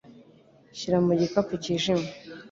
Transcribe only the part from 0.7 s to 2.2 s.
Shyira mu gikapu cyijimye.